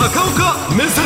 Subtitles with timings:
[0.00, 1.04] 高岡目線。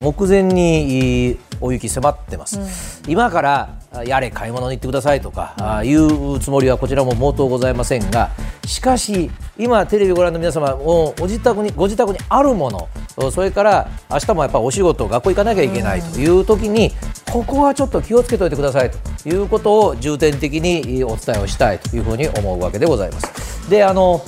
[0.00, 8.30] 目前に大雪迫ってます、今からやれ買い物に行ってくださいとか、あいうつもりはこちらも毛頭ございませんが
[8.66, 12.68] しかし今テレビをご覧の皆様もうお自宅にご自宅にあるも
[13.16, 16.90] のそれから明日もやっぱお仕事学校行かなきゃいけないという時に、
[17.30, 23.70] ここはちょっと気をつけておいてくださいということを重点的にお伝えをしたいというふうに思うわけでございます。
[23.70, 24.24] であの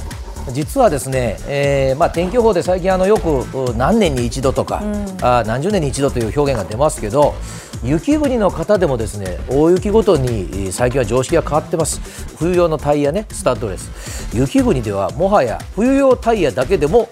[0.52, 3.40] 実はですね、えーまあ、天気予報で最近あのよく
[3.70, 4.82] う何年に一度とか、
[5.22, 7.34] あ何十年に一度という表現が出ますけど
[7.82, 12.00] 雪国の方でもですね大雪ごとにえー最近は常識が変わってます。
[12.36, 14.36] 冬用のタイヤねスタッドレス。
[14.36, 17.08] 雪国ではもはや冬用タイヤだけでも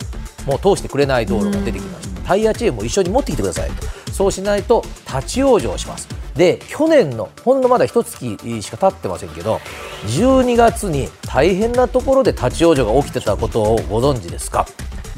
[0.47, 3.87] もう通してくれない道路が出てきました、タイヤチェーンも一緒に持ってきてくださいと。
[4.13, 9.61] そうしないと立ち往生しますで去年のほんのまだ一月しか経ってませんけど
[10.07, 14.67] 12月に大変なところで立ち往生が起きてたことをご存知ですか？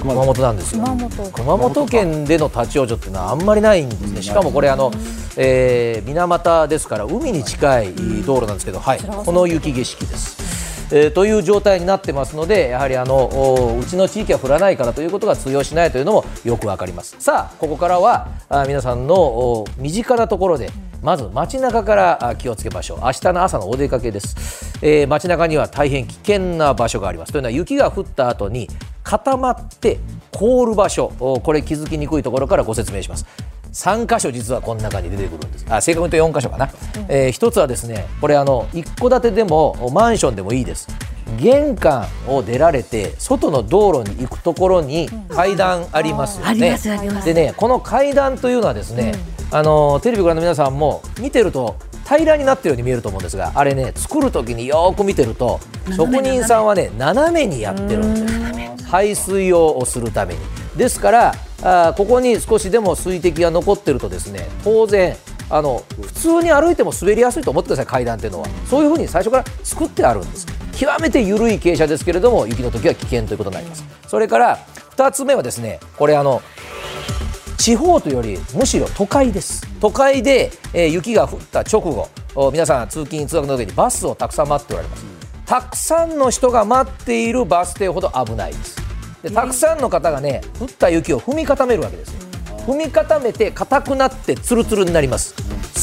[0.01, 0.43] 熊本。
[0.43, 0.83] なんですよ。
[0.83, 1.31] 熊本。
[1.33, 4.23] 熊本県での立ち往生っていうのはあんまりないんですね。
[4.23, 4.91] しかもこれあの、
[5.37, 7.95] えー水俣ですから海に近い
[8.27, 10.93] 道路なんですけど、はい、この雪景色です。
[10.93, 17.17] えーという状態になってますのでやはりあのおうちの地域は降らないからということが通用しないというのもよくわかります。
[17.21, 20.71] さあここからはあ皆さんのお身近なところで
[21.05, 23.01] まず街中からあ気をつけましょう。
[23.03, 27.33] 明日の朝のお出かけです、えー街中には大変危険な場所があります。
[27.33, 28.71] というのは雪が降った後に
[29.03, 29.99] 固まって
[30.33, 31.13] 凍る場所。
[31.21, 33.27] おこれ気づきにくいところからご説明します。
[33.75, 35.67] 3箇所実はこの中に出てくるんです。
[35.69, 36.71] あ正確に言うと4箇所かな、
[37.09, 40.89] えー一つはですねこれあの一戸建てでもマンションでもいいです。
[41.39, 46.79] 玄関を出られて外の道路に行くところに階段ありますよね、
[47.25, 49.15] でねこの階段というのはですね、
[49.55, 51.77] あのテレビご覧の皆さんも見てると
[52.09, 55.61] 平らになってるように見えると思うんですがあれね作る時によーく見てると
[55.97, 58.85] 職人さんはね斜めにやってるんです。
[58.87, 60.41] 排水をするために。
[60.77, 65.17] ですからあーここに少しでも水滴が残ってるとですね当然
[65.49, 68.49] あの普通に歩いても滑りやすいと思ってください階段っていうのは。
[68.69, 70.49] そういうふうに最初から作ってあるんです。
[70.73, 73.85] 極めて緩い傾斜ですけれども雪の時は危険ということになります。
[74.09, 74.59] それから
[74.97, 76.43] 2つ目はですねこれあの
[77.65, 79.67] 地方というよりむしろ都会です。
[79.81, 85.07] 都会で、えー雪が降った直後お皆さん通勤通学の時にバスをたくさん待っておられます。
[85.47, 88.77] たくさんの人が待っているバス停ほど危ないです。
[89.23, 92.21] でたくさんの方がね降った雪を踏み固めるわけですよ。
[92.67, 95.35] 踏み固めて硬くなってツルツルになります。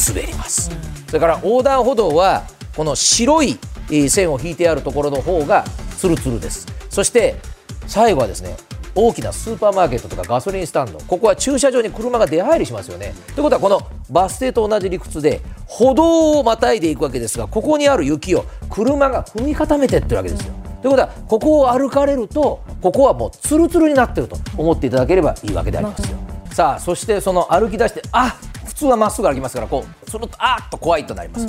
[0.08, 0.70] 滑ります。
[1.08, 2.44] それから横断歩道は
[2.76, 3.58] この白い
[3.90, 5.64] えー線を引いてあるところの方が
[5.98, 6.64] ツルツルです。
[6.90, 7.40] そして
[7.88, 8.56] 最後はですね
[8.94, 10.98] 大きなスーパーマーケットとかガソリンスタンド。
[11.00, 13.14] ここは駐車場に車が出入りしますよね。
[13.34, 13.80] ということはこの
[14.10, 20.52] バス停と同じ理屈で歩道をまたいでいくわけですがここにある雪を車が踏み固めてってるわけですよ。
[20.82, 26.18] ということはここを歩かれるとここはもうツルツルになってると思っていただければいいわけでありますよ。
[26.52, 28.36] さあそしてその歩き出してあ
[28.66, 31.46] 普通はまっすぐ歩きますからこうそのあーっと怖いとなります、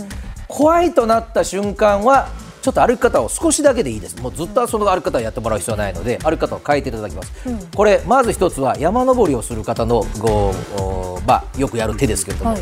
[0.48, 2.30] 怖いとなった瞬間は
[2.64, 4.16] ちょっと歩き方を少しだけでいいです。
[4.22, 7.32] もうずっとその歩き方をやってもらう必要はないので歩き方を変えていただきます、
[7.76, 12.62] これまず一つは山登りをする方のごおまあよくやる手ですけれども、はい。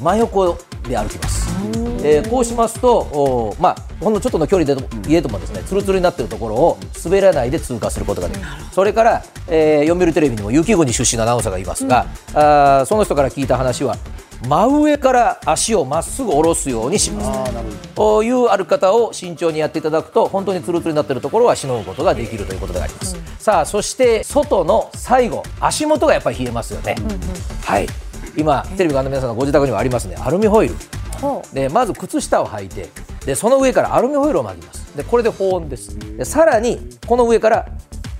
[0.00, 0.58] 真横
[0.88, 1.48] で歩きます、
[2.02, 2.30] えー。
[2.30, 8.46] こうしますとおまあほんのちょっとの距離で言えどもですねつるつるになっているところを滑らないで通過することができる。
[8.72, 13.96] それから、えー読売テレビにも雪国出身のアナウンサーがいますが、あーその人から聞いた話は
[14.48, 17.52] 真上から足をまっすぐ下ろすようにします。
[17.94, 26.96] という歩き方を慎重にやっていただくと本当につるつるになっているところはしのぐことができるということであります、さあそして外の最後足元がやっぱり冷えますよね、
[27.64, 27.86] はい。
[28.36, 30.16] 今テレビご覧の皆さんのご自宅にはありますね。
[30.18, 30.74] アルミホイル。
[31.20, 32.88] ほでまず靴下を履いて
[33.24, 34.96] でその上からアルミホイルを巻きます。
[34.96, 35.96] でこれで保温です。
[36.16, 37.68] でさらにこの上から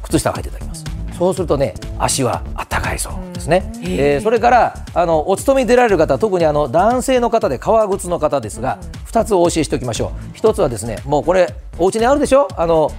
[0.04, 0.84] 靴下を履いていただきます。
[1.18, 2.66] そうするとね足はあっ
[2.98, 10.36] そうですね、えーそれからあのお勤めに出られる方特にあの男性の方で革靴の方ですが2つお教えしておきましょう。
[10.36, 12.48] 1つはですねもうこれお家にあるでしょ？
[12.56, 12.90] あの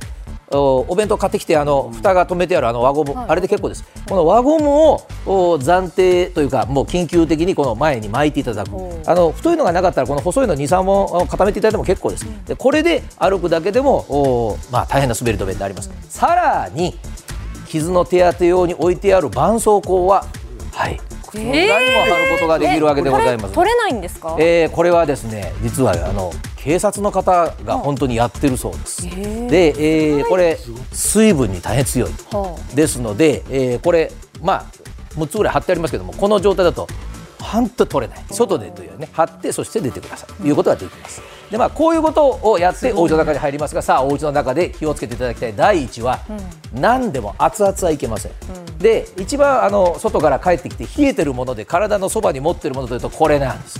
[0.51, 3.83] おお弁当買ってきてあの蓋が止めてあるあの輪ゴム、あれで結構です。
[4.07, 8.69] この輪ゴムをお暫定というかもう緊急的にこの前に巻いていただく。
[9.07, 12.27] あの太いのがなかったらこの細いの23本固めていただいても結構です。
[12.45, 15.89] でこれで歩くだけでもおまあ大変な滑り止めになります。
[16.07, 16.93] さらに
[17.73, 20.25] 傷の手当て用に置いてある絆創膏は
[20.73, 21.01] はい。
[21.27, 21.65] 靴の裏に
[21.95, 29.01] も貼ることができるわけでございます、取れないんですか、えーこれはですね実はあの警察の方が本当にやってるそうです。
[29.01, 29.73] で、
[30.15, 30.59] えーこれ
[30.91, 32.09] 水分に大変強い。
[32.31, 34.65] はですので、えーこれまあ
[35.15, 36.87] 6つぐらい貼ってありますけどもこの状態だと
[37.41, 38.23] 本当取れない。
[38.29, 40.33] 外でというね貼ってそして出てください。
[40.33, 41.23] ということができます。
[41.51, 45.55] でまあ、こういうことをやってお家の中に入りますがさあお家の中で気をつけていただきたい。
[45.55, 46.19] 第一は、
[46.73, 53.79] うん、何でも熱々はいけません、うん、で一番あの外から帰ってきて冷えてるもので体のそばに持ってるものというとこれなんです。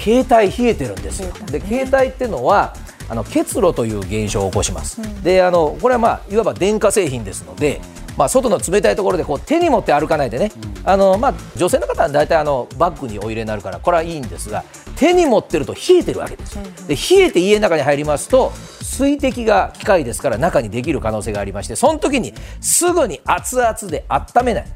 [0.00, 1.32] 携帯冷えてるんですよ。
[1.46, 2.74] で携帯っていうのは
[3.08, 7.80] あの結露という現象を起こします、うん、であのこれはまあいわば電化製品ですので、
[8.16, 14.64] まあ、外の冷たいところでこう手に持って歩かないでね、うん、あのまあ、女性の方は大体あのバッグにお入れになるからこれはいいんですが
[14.96, 16.56] 手に持ってると冷えてるわけです、
[16.86, 24.66] で冷えて家の中に入りますと水滴が機械ですから中にできる可能性がありましてその時にすぐに熱々で温めない、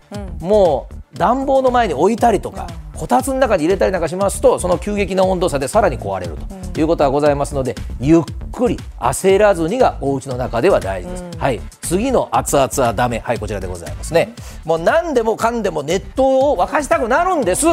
[0.41, 2.67] うん、もう暖房の前に置いたりとか、
[2.97, 6.37] こたつの中に入れたりなんかしますとその急激な温度差でさらに壊れる
[6.73, 8.23] ということがございますので、ゆっ
[8.53, 11.61] くり焦らずにがお家の中では大事です、うん、はい。
[11.83, 13.21] 次の熱々はダメ。
[13.21, 14.35] はいこちらでございますね。
[14.65, 17.67] もう何でもかんでも熱湯を沸かしたくなるんです。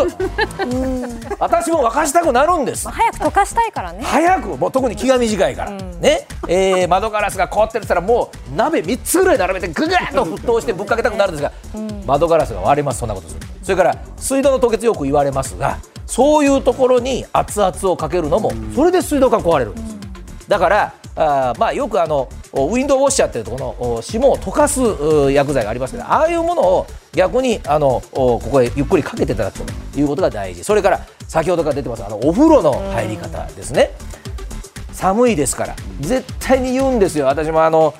[1.40, 4.04] 私も沸かしたくなるんです、早く溶かしたいからね。
[4.04, 13.00] 早くもう特に気が短いから、うん、ね、えー、窓ガラスが凍ってるったらもう鍋3つぐらい並べてぐぐっと沸騰してぶっかけたくなるんですが、うん、窓ガラスが割れます。
[13.00, 13.42] そんなことする。
[13.64, 19.98] それから水道の凍結よく言われますがそういうところに熱々をかけるのもそれで水道管壊れるんです、
[20.50, 24.82] だからあまあよくあのウィンドウウォッシャーっていうとこの霜を溶かす
[25.32, 30.64] 薬剤がありますけどああいうものを逆にあのここへゆっくりかけていただくということが大事。
[30.64, 33.92] それから先ほどから出てますあのお風呂の入り方ですね。
[34.92, 37.28] 寒いですから絶対に言うんですよ。
[37.28, 37.94] 私もあの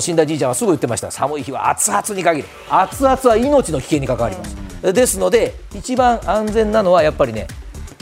[0.00, 1.10] 死んだじいちゃんはすぐ言ってました。
[1.10, 2.48] 寒い日は熱々に限る。
[2.68, 7.46] 熱々は命の危険に関わりますですので一番安全なのはやっぱりね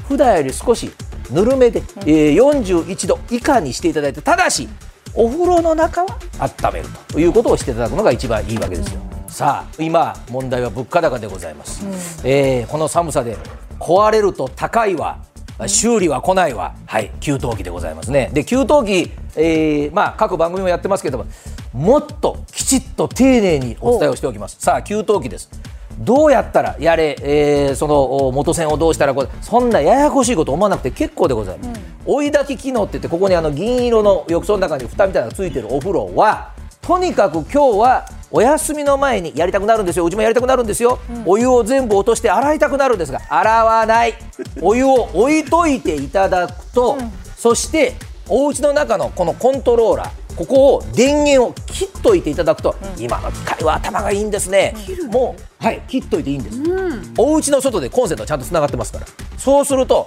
[0.08, 0.90] 普段より少し
[1.30, 4.68] ぬるめで、えー、41度以下にしていただいてただし
[5.14, 9.00] お風呂の中は温めるということをしていただくのが一番いいわけですよ。
[9.28, 11.92] さあ今問題は物価高でございます、うん、
[12.30, 13.36] えー、この寒さで
[13.78, 15.18] 壊れると高いわ
[15.66, 18.30] 修理は来ないわ、はい、給湯器でございますね。
[18.32, 21.26] で給湯器、えーまあ、各番組もやってますけども
[21.72, 24.56] もっときちっと丁寧にお伝えをしておきます。
[24.60, 25.50] さあ給湯器です
[25.98, 40.04] どうやったらやれ、えー、その元栓をどうしたらこれそんなややこしいこと思わなくて結構でございます、うん、追い炊き機能って言ってここにあの銀色の浴槽の中に蓋みたいなのがついてるお風呂はとにかく今日はお休みの前にやりたくなるんですよ。
[40.04, 44.14] うちもやりたくなるんですよ、うん、お湯を全部落として洗いたくなるんですが洗わない。
[44.60, 47.94] お湯を置いといていただくと、うん、そして
[48.28, 59.06] お家の中のこのコントローラーここを電源を切っといていただくと、うん、今の機械は頭がいいんですね、うん、もうはい切っといていいんです、うん、お家の外でコンセントはちゃんとつながってますから。
[59.38, 60.06] そうすると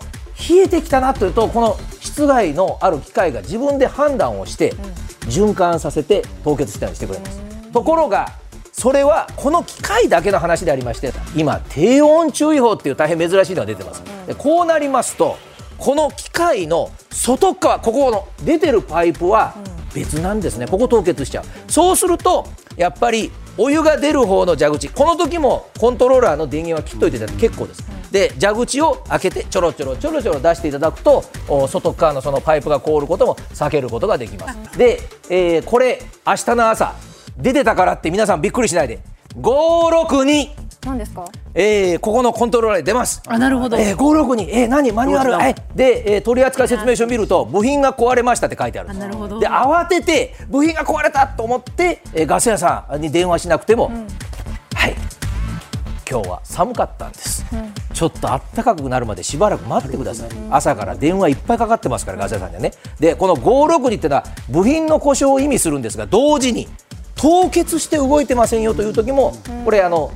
[0.49, 4.73] 冷えてきたなというとこの室外のある機械が自分で判断をして
[5.27, 7.39] 循環させて凍結したりしてくれます、
[7.71, 8.33] ところが
[8.71, 15.37] それはこの機械だけの話でありまして今低温注意報っていう大変珍しいのが出てます、でこうなりますと
[15.77, 19.55] この機械の外側ここの出てるパイプは
[19.93, 20.67] 別なんですね。
[20.67, 21.45] ここ凍結しちゃう。
[21.71, 22.47] そうすると
[22.77, 27.83] やっぱりお湯が出る方の蛇口この時もコントローラーの電源は切っといていただいて結構です。
[28.11, 31.23] で蛇口を開けてちょろちょろちょろちょろ出していただくと
[31.67, 34.77] 外側のそのパイプが凍ることも避けることができます。
[34.77, 36.95] で、えー、これ明日の朝
[37.37, 38.99] 出てたからって皆さんびっくりしないで。
[39.35, 40.49] 562
[40.85, 43.21] 何ですか、えー、ここのコントローラーで出ます。
[43.27, 44.91] あなるほど、えー、562えー、何？
[44.91, 45.33] マニュアル。
[45.43, 49.39] えで、えー、取扱説明書見ると部品が壊れましたって書いてあるんですなるほど。
[49.39, 54.07] で慌てて部品が壊れたと思って、えー、ガス屋さんに電話しなくても、うん、
[54.73, 54.95] はい。
[56.09, 62.71] 今日は寒かったんです、うん、ちょっと暖かくなるまでしばらく待ってください、うん、朝から電話いっぱいかかってますからガス屋さんにはね。
[62.99, 66.67] でこの562っていうのは部品の故障を意味するんですが同時に
[67.19, 69.33] 凍結して動いてませんよという時も、
[69.65, 70.13] これあの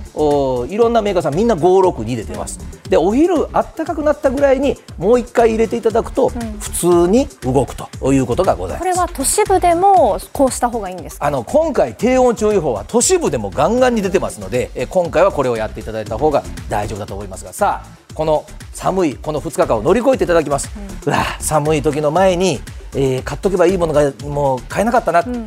[0.70, 2.60] いろんなメーカーさんみんな562で出ます。
[2.90, 8.80] でお昼あったかくなったぐらいにもう一回入れていただくと、普通に動くということがございます。
[8.80, 17.52] これは都市部でもこうした方がいいんですあの今回低温注意報は都市部でもガンガンに出てますのでえ今回はこれをやっていただいた方が大丈夫だと思いますが。
[17.52, 22.60] さあこの寒いこの2日間を乗り越えていただきます、うん、うわ寒い時の前に、
[22.96, 25.46] えー、買っとけばいいものがもう買えなかったな、うん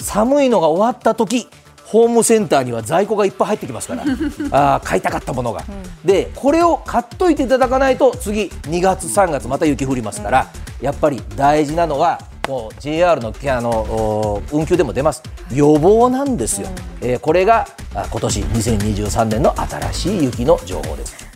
[0.00, 1.48] 寒いのが終わった時
[1.84, 4.04] ホームセンターには在庫がいっぱい入ってきますから。
[4.76, 10.46] あ買いたかったものが、うん、でこれを買っといていただかないと次2月3月また雪降りますから、
[10.80, 15.22] うん、やっぱり大事なのはもう JR のあの運休でも出ます。
[15.52, 16.68] 予防なんですよ、
[17.02, 21.29] うん、えー、これが今年2023年の新しい雪の情報です